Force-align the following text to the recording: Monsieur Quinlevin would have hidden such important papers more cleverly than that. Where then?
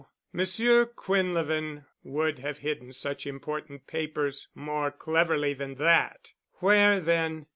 Monsieur 0.33 0.87
Quinlevin 0.87 1.85
would 2.03 2.39
have 2.39 2.57
hidden 2.57 2.91
such 2.91 3.27
important 3.27 3.85
papers 3.85 4.47
more 4.55 4.89
cleverly 4.89 5.53
than 5.53 5.75
that. 5.75 6.31
Where 6.57 6.99
then? 6.99 7.45